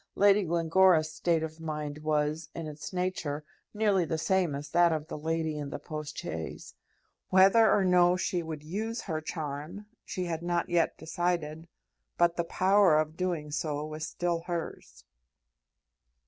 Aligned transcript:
Lady 0.15 0.41
Glencora's 0.41 1.13
state 1.13 1.43
of 1.43 1.59
mind 1.59 1.99
was, 1.99 2.49
in 2.55 2.65
its 2.65 2.91
nature, 2.91 3.43
nearly 3.71 4.03
the 4.03 4.17
same 4.17 4.55
as 4.55 4.67
that 4.69 4.91
of 4.91 5.05
the 5.09 5.15
lady 5.15 5.59
in 5.59 5.69
the 5.69 5.77
post 5.77 6.17
chaise. 6.17 6.73
Whether 7.29 7.71
or 7.71 7.85
no 7.85 8.17
she 8.17 8.41
would 8.41 8.63
use 8.63 9.01
her 9.01 9.21
charm, 9.21 9.85
she 10.03 10.25
had 10.25 10.41
not 10.41 10.69
yet 10.69 10.97
decided, 10.97 11.67
but 12.17 12.35
the 12.35 12.43
power 12.43 12.97
of 12.97 13.15
doing 13.15 13.51
so 13.51 13.85
was 13.85 14.07
still 14.07 14.39
hers. 14.47 15.03